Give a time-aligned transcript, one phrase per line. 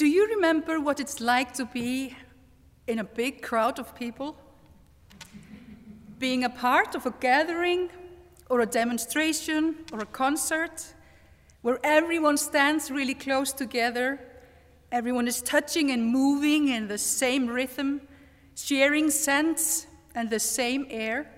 [0.00, 2.16] Do you remember what it's like to be
[2.86, 4.34] in a big crowd of people?
[6.18, 7.90] Being a part of a gathering
[8.48, 10.94] or a demonstration or a concert
[11.60, 14.18] where everyone stands really close together,
[14.90, 18.00] everyone is touching and moving in the same rhythm,
[18.56, 21.30] sharing scents and the same air.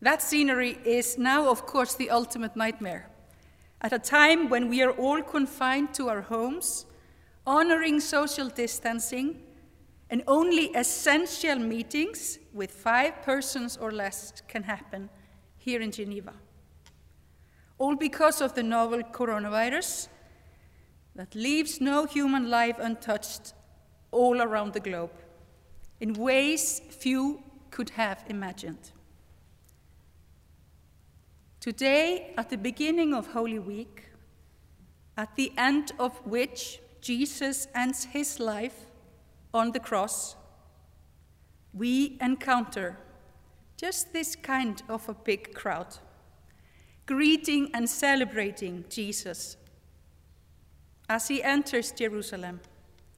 [0.00, 3.10] That scenery is now, of course, the ultimate nightmare.
[3.84, 6.86] At a time when we are all confined to our homes,
[7.46, 9.42] honoring social distancing,
[10.08, 15.10] and only essential meetings with five persons or less can happen
[15.58, 16.32] here in Geneva.
[17.76, 20.08] All because of the novel coronavirus
[21.14, 23.52] that leaves no human life untouched
[24.12, 25.12] all around the globe
[26.00, 28.92] in ways few could have imagined.
[31.64, 34.10] Today, at the beginning of Holy Week,
[35.16, 38.84] at the end of which Jesus ends his life
[39.54, 40.36] on the cross,
[41.72, 42.98] we encounter
[43.78, 45.86] just this kind of a big crowd,
[47.06, 49.56] greeting and celebrating Jesus
[51.08, 52.60] as he enters Jerusalem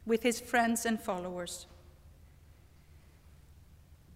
[0.06, 1.66] with his friends and followers.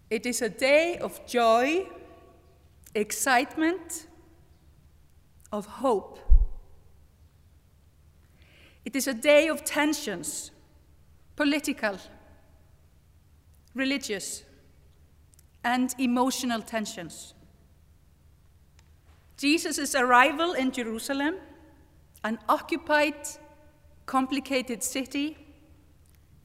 [0.09, 1.89] It is a day of joy,
[2.95, 4.07] excitement,
[5.53, 6.19] of hope.
[8.85, 10.51] It is a day of tensions,
[11.37, 11.99] political,
[13.75, 14.45] religious,
[15.63, 17.35] and emotional tensions.
[19.37, 21.37] Jesus' arrival in Jerusalem,
[22.25, 23.27] an occupied,
[24.07, 25.39] complicated city,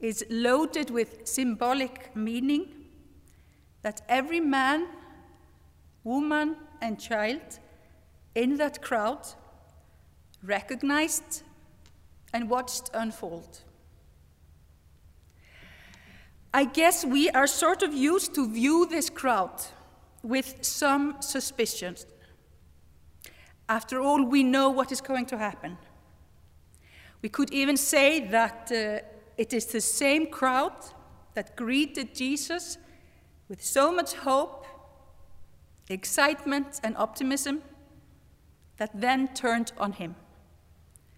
[0.00, 2.68] is loaded with symbolic meaning
[3.82, 4.86] that every man,
[6.04, 7.58] woman, and child
[8.36, 9.26] in that crowd
[10.44, 11.42] recognized
[12.32, 13.62] and watched unfold.
[16.52, 19.62] I guess we are sort of used to view this crowd
[20.22, 21.96] with some suspicion.
[23.68, 25.78] After all, we know what is going to happen.
[27.22, 29.06] We could even say that uh,
[29.38, 30.76] it is the same crowd
[31.34, 32.76] that greeted Jesus
[33.48, 34.66] with so much hope,
[35.88, 37.62] excitement, and optimism
[38.78, 40.14] that then turned on him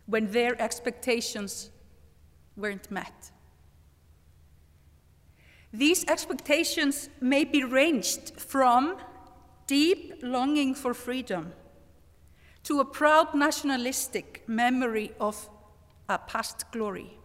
[0.07, 1.71] when their expectations
[2.57, 3.31] weren't met.
[5.73, 8.97] These expectations may be ranged from
[9.67, 11.53] deep longing for freedom
[12.65, 15.49] to a proud nationalistic memory of
[16.09, 17.19] a past glory,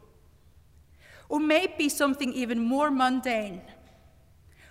[1.29, 3.61] or maybe something even more mundane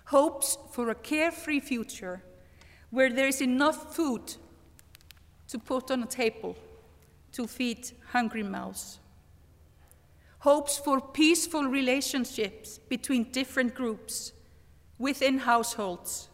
[0.06, 2.22] hopes for a carefree future
[2.90, 4.36] where there is enough food
[5.52, 6.56] to put on a table
[7.30, 8.98] to feed hungry mouths.
[10.38, 14.32] Hopes for peaceful relationships between different groups,
[14.98, 16.30] within households,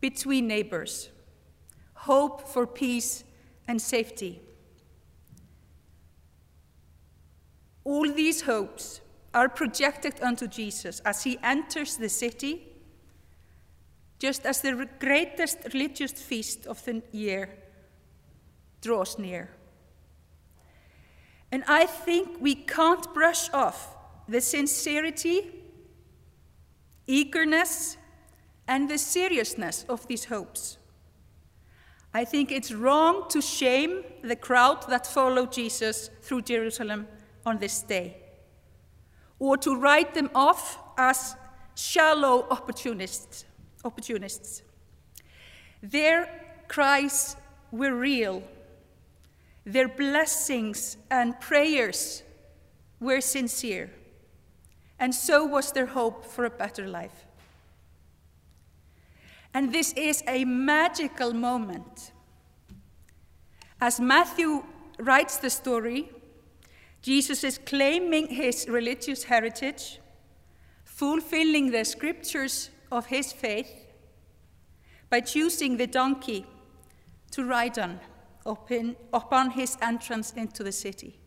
[0.00, 1.08] between neighbors.
[1.94, 3.24] Hope for peace
[3.66, 4.40] and safety.
[7.82, 9.00] All these hopes
[9.34, 12.68] are projected unto Jesus as he enters the city,
[14.20, 17.63] just as the greatest religious feast of the year
[18.84, 19.50] draws near.
[21.50, 23.96] And I think we can't brush off
[24.28, 25.50] the sincerity,
[27.06, 27.96] eagerness,
[28.68, 30.78] and the seriousness of these hopes.
[32.12, 37.06] I think it's wrong to shame the crowd that followed Jesus through Jerusalem
[37.44, 38.16] on this day,
[39.38, 41.36] or to write them off as
[41.74, 43.44] shallow opportunists.
[43.84, 44.62] opportunists.
[45.82, 46.28] Their
[46.68, 47.36] cries
[47.70, 48.42] were real
[49.64, 52.22] their blessings and prayers
[53.00, 53.90] were sincere,
[54.98, 57.26] and so was their hope for a better life.
[59.52, 62.12] And this is a magical moment.
[63.80, 64.64] As Matthew
[64.98, 66.10] writes the story,
[67.02, 70.00] Jesus is claiming his religious heritage,
[70.84, 73.70] fulfilling the scriptures of his faith
[75.10, 76.46] by choosing the donkey
[77.30, 78.00] to ride on
[78.46, 81.18] upon, upon his entrance into the city.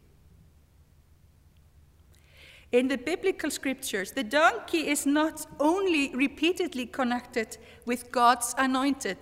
[2.71, 9.17] In the biblical scriptures, the donkey is not only repeatedly connected with God's anointed,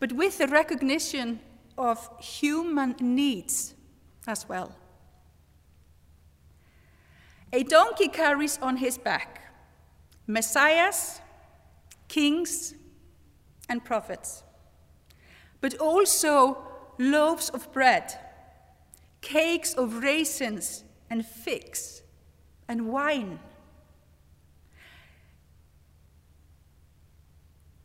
[0.00, 1.40] but with the recognition
[1.76, 3.74] of human needs
[4.26, 4.74] as well.
[7.52, 9.42] A donkey carries on his back
[10.26, 11.20] messiahs,
[12.08, 12.74] kings,
[13.68, 14.42] and prophets
[15.60, 16.58] but also
[16.98, 18.14] loaves of bread,
[19.20, 22.02] cakes of raisins and figs
[22.68, 23.38] and wine.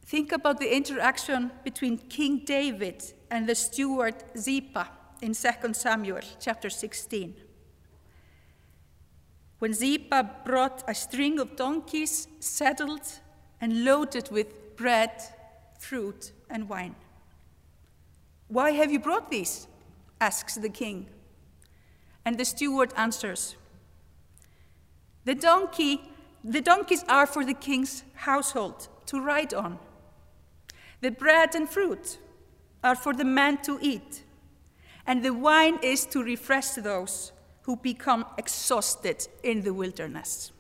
[0.06, 4.90] Think about the interaction between King David and the steward Ziba
[5.22, 7.34] in 2 Samuel chapter 16.
[9.58, 13.22] When Ziba brought a string of donkeys saddled
[13.62, 15.12] and loaded with bread,
[15.80, 16.96] fruit, and wine.
[18.54, 19.68] Why have you brought these?
[20.22, 21.08] asks the king.
[22.24, 23.56] And the steward answers,
[25.26, 26.02] The donkey,
[26.44, 29.80] the donkeys are for the king's household to ride on.
[31.02, 32.20] The bread and fruit
[32.84, 34.24] are for the men to eat,
[35.08, 37.32] and the wine is to refresh those
[37.64, 40.53] who become exhausted in the wilderness.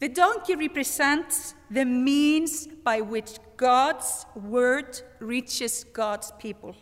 [0.00, 6.76] The donkey represents the means by which God's word reaches God's people.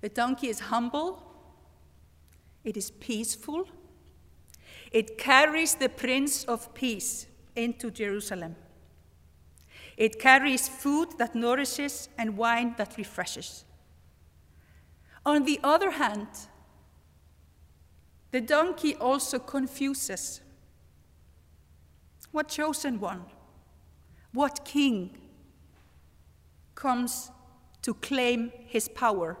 [0.00, 1.22] The donkey is humble,
[2.64, 3.68] it is peaceful,
[4.92, 8.56] it carries the Prince of Peace into Jerusalem.
[9.96, 13.64] It carries food that nourishes and wine that refreshes.
[15.24, 16.28] On the other hand,
[18.30, 20.40] the donkey also confuses.
[22.36, 23.22] What chosen one,
[24.34, 25.16] what king
[26.74, 27.30] comes
[27.80, 29.38] to claim his power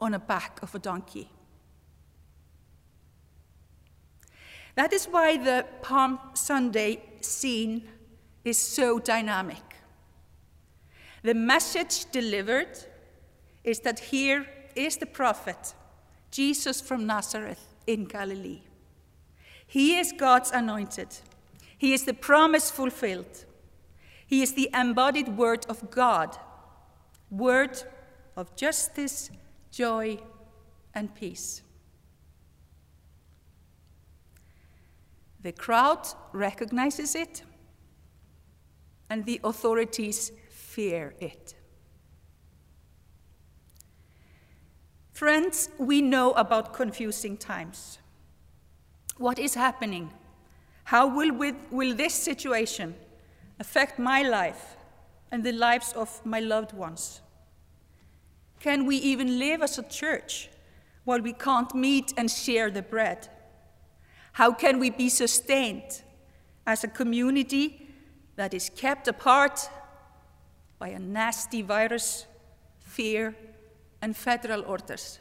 [0.00, 1.30] on the back of a donkey?
[4.74, 7.86] That is why the Palm Sunday scene
[8.44, 9.76] is so dynamic.
[11.22, 12.76] The message delivered
[13.62, 14.44] is that here
[14.74, 15.72] is the prophet,
[16.32, 18.62] Jesus from Nazareth in Galilee.
[19.68, 21.16] He is God's anointed.
[21.84, 23.44] He is the promise fulfilled.
[24.26, 26.34] He is the embodied word of God,
[27.30, 27.82] word
[28.38, 29.30] of justice,
[29.70, 30.16] joy,
[30.94, 31.60] and peace.
[35.42, 37.42] The crowd recognizes it,
[39.10, 41.54] and the authorities fear it.
[45.12, 47.98] Friends, we know about confusing times.
[49.18, 50.14] What is happening?
[50.84, 52.94] How will, with, will this situation
[53.58, 54.76] affect my life
[55.30, 57.20] and the lives of my loved ones?
[58.60, 60.48] Can we even live as a church
[61.04, 63.28] while we can't meet and share the bread?
[64.32, 66.02] How can we be sustained
[66.66, 67.88] as a community
[68.36, 69.68] that is kept apart
[70.78, 72.26] by a nasty virus,
[72.80, 73.34] fear,
[74.02, 75.18] and federal orders.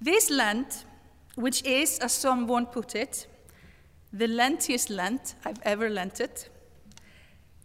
[0.00, 0.84] This Lent,
[1.34, 3.26] which is, as someone put it,
[4.12, 6.48] the lentiest Lent I've ever lented,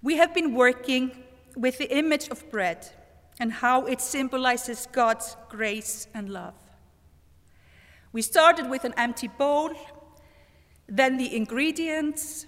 [0.01, 1.12] we have been working
[1.56, 2.88] with the image of bread
[3.39, 6.53] and how it symbolizes God's grace and love.
[8.12, 9.71] We started with an empty bowl,
[10.88, 12.45] then the ingredients,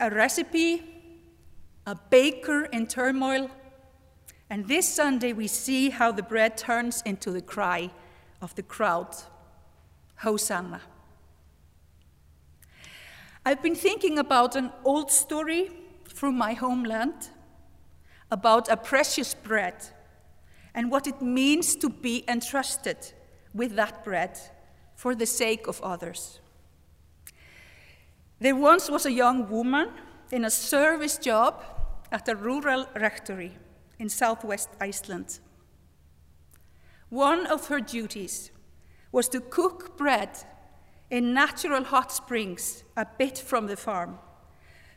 [0.00, 0.82] a recipe,
[1.86, 3.50] a baker in turmoil.
[4.48, 7.90] And this Sunday, we see how the bread turns into the cry
[8.40, 9.16] of the crowd
[10.16, 10.80] Hosanna.
[13.44, 15.70] I've been thinking about an old story
[16.04, 17.30] from my homeland
[18.30, 19.74] about a precious bread
[20.74, 22.96] and what it means to be entrusted
[23.52, 24.38] with that bread
[24.94, 26.40] for the sake of others.
[28.38, 29.90] There once was a young woman
[30.30, 31.62] in a service job
[32.12, 33.52] at a rural rectory
[33.98, 35.40] in southwest Iceland.
[37.08, 38.52] One of her duties
[39.10, 40.30] was to cook bread
[41.12, 44.18] in natural hot springs a bit from the farm.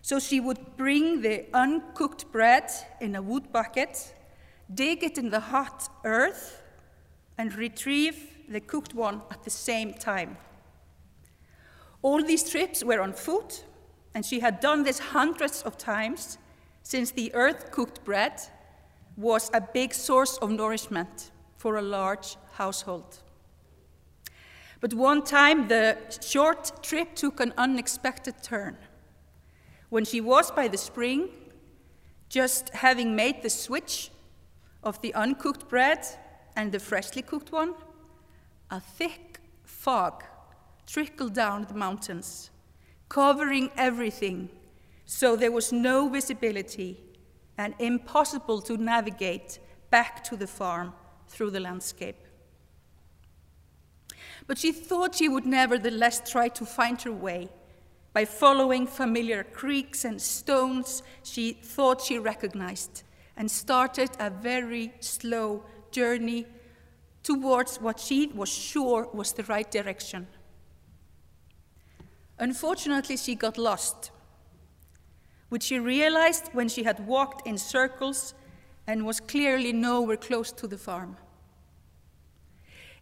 [0.01, 4.13] So she would bring the uncooked bread in a wood bucket,
[4.73, 6.61] dig it in the hot earth,
[7.37, 10.37] and retrieve the cooked one at the same time.
[12.01, 13.65] All these trips were on foot,
[14.13, 16.37] and she had done this hundreds of times
[16.81, 18.39] since the earth cooked bread
[19.17, 23.17] was a big source of nourishment for a large household.
[24.81, 28.77] But one time the short trip took an unexpected turn.
[29.89, 31.29] When she was by the spring,
[32.29, 34.11] just having made the switch
[34.83, 36.05] of the uncooked bread
[36.55, 37.73] and the freshly cooked one,
[38.69, 40.23] a thick fog
[40.85, 42.49] trickled down the mountains,
[43.09, 44.49] covering everything
[45.05, 46.99] so there was no visibility
[47.57, 49.59] and impossible to navigate
[49.91, 50.93] back to the farm
[51.27, 52.24] through the landscape.
[54.47, 57.49] But she thought she would nevertheless try to find her way.
[58.13, 63.03] By following familiar creeks and stones she thought she recognized,
[63.35, 66.45] and started a very slow journey
[67.23, 70.27] towards what she was sure was the right direction.
[72.37, 74.11] Unfortunately, she got lost,
[75.49, 78.33] which she realized when she had walked in circles
[78.87, 81.17] and was clearly nowhere close to the farm.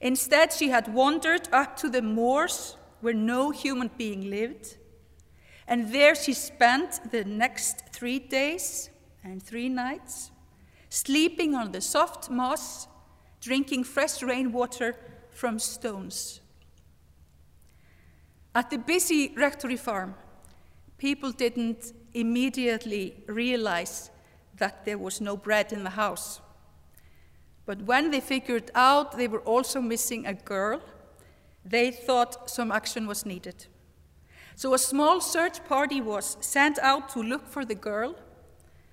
[0.03, 4.75] Instead, she had wandered up to the moors where no human being lived,
[5.65, 8.89] and there she spent the next three days
[9.23, 10.29] and three nights,
[10.89, 12.85] sleeping on the soft moss,
[13.39, 14.93] drinking fresh rainwater
[15.29, 16.41] from stones.
[18.53, 20.15] At the busy rectory farm,
[20.97, 24.11] people didn't immediately realize
[24.57, 26.41] that there was no bread in the house.
[27.65, 30.81] But when they figured out they were also missing a girl,
[31.65, 33.67] they thought some action was needed.
[34.55, 38.15] So a small search party was sent out to look for the girl,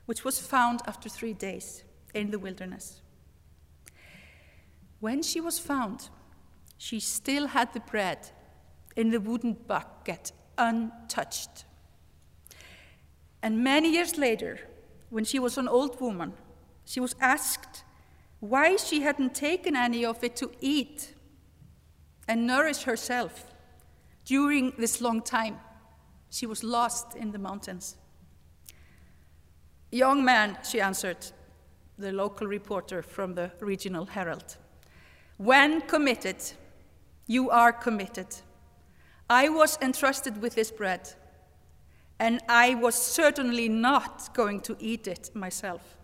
[0.07, 1.85] which was found after three days
[2.15, 3.03] in the wilderness.
[5.01, 6.09] When she was found,
[6.79, 8.31] she still had the bread
[8.97, 11.65] in the wooden bucket untouched.
[13.43, 14.61] And many years later,
[15.09, 16.35] when she was an old woman,
[16.85, 17.85] she was asked
[18.41, 21.15] why she hadn't taken any of it to eat
[22.27, 23.55] and nourish herself
[24.25, 25.59] during this long time.
[26.31, 27.97] She was lost in the mountains.
[29.93, 31.27] Young man, she answered,
[31.99, 34.57] the local reporter from the Regional Herald.
[35.37, 36.37] When committed,
[37.27, 38.29] you are committed.
[39.29, 41.13] I was entrusted with this bread,
[42.19, 45.97] and I was certainly not going to eat it myself.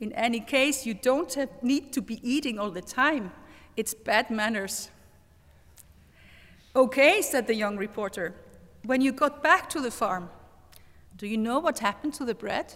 [0.00, 3.32] In any case, you don't have, need to be eating all the time.
[3.76, 4.90] It's bad manners.
[6.74, 8.34] Okay, said the young reporter.
[8.84, 10.28] When you got back to the farm,
[11.16, 12.74] do you know what happened to the bread?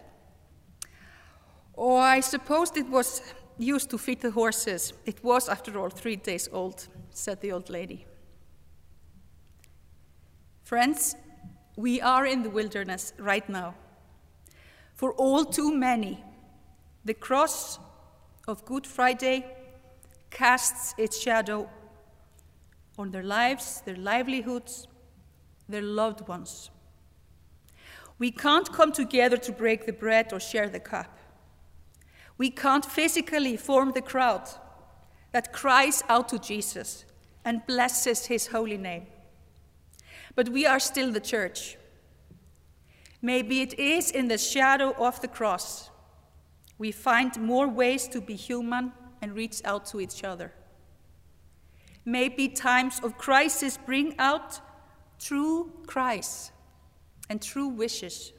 [1.76, 3.22] Oh, I supposed it was
[3.58, 4.94] used to feed the horses.
[5.04, 8.06] It was, after all, three days old, said the old lady.
[10.64, 11.16] Friends,
[11.76, 13.74] we are in the wilderness right now.
[14.94, 16.24] For all too many,
[17.04, 17.78] the cross
[18.46, 19.44] of Good Friday
[20.30, 21.68] casts its shadow
[22.98, 24.86] on their lives, their livelihoods,
[25.68, 26.70] their loved ones.
[28.18, 31.18] We can't come together to break the bread or share the cup.
[32.36, 34.48] We can't physically form the crowd
[35.32, 37.04] that cries out to Jesus
[37.44, 39.06] and blesses his holy name.
[40.34, 41.78] But we are still the church.
[43.22, 45.90] Maybe it is in the shadow of the cross
[46.80, 50.50] we find more ways to be human and reach out to each other.
[52.06, 54.60] Maybe times of crisis bring out
[55.18, 56.52] true cries
[57.28, 58.32] and true wishes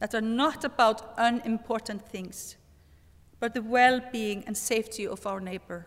[0.00, 2.56] that are not about unimportant things,
[3.38, 5.86] but the well being and safety of our neighbor.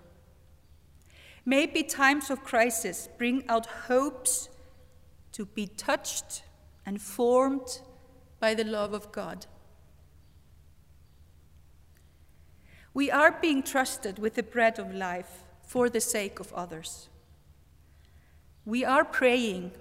[1.46, 4.50] Maybe times of crisis bring out hopes
[5.32, 6.44] to be touched
[6.86, 7.82] and formed
[8.40, 9.48] by the love of God.
[12.94, 17.10] We are being trusted with the bread of life for the sake of others.
[18.66, 19.72] We are praying.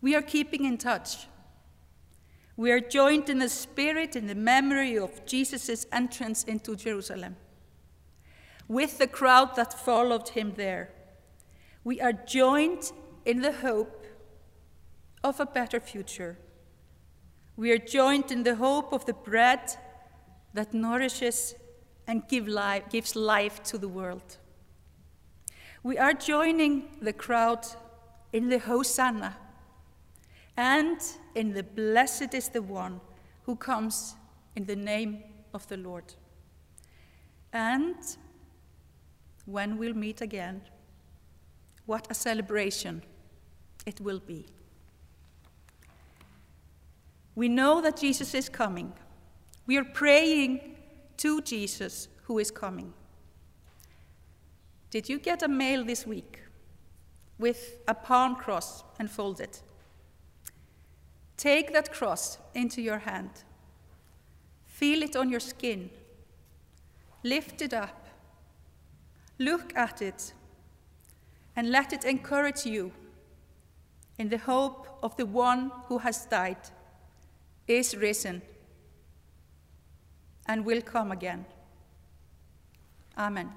[0.00, 1.26] We are keeping in touch.
[2.56, 7.36] We are joined in the spirit in the memory of Jesus' entrance into Jerusalem.
[8.68, 10.90] With the crowd that followed him there,
[11.84, 12.92] we are joined
[13.24, 14.06] in the hope
[15.24, 16.38] of a better future.
[17.56, 19.76] We are joined in the hope of the bread
[20.54, 21.54] that nourishes
[22.06, 24.38] and give life, gives life to the world.
[25.82, 27.66] We are joining the crowd
[28.32, 29.36] in the Hosanna
[30.56, 31.00] and
[31.34, 33.00] in the Blessed is the one
[33.44, 34.14] who comes
[34.54, 35.22] in the name
[35.54, 36.14] of the Lord.
[37.52, 37.96] And
[39.44, 40.62] when we'll meet again,
[41.86, 43.02] what a celebration
[43.86, 44.46] it will be.
[47.34, 48.92] We know that Jesus is coming.
[49.66, 50.71] We are praying
[51.22, 52.92] to Jesus who is coming.
[54.90, 56.40] Did you get a mail this week
[57.38, 59.62] with a palm cross and fold it?
[61.36, 63.30] Take that cross into your hand.
[64.66, 65.90] Feel it on your skin.
[67.22, 68.08] Lift it up.
[69.38, 70.32] Look at it
[71.54, 72.90] and let it encourage you
[74.18, 76.68] in the hope of the one who has died,
[77.68, 78.42] is risen,
[80.46, 81.44] and will come again.
[83.16, 83.50] Amen.